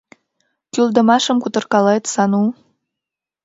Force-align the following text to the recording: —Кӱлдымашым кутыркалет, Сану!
—Кӱлдымашым 0.73 1.37
кутыркалет, 1.43 2.03
Сану! 2.13 2.43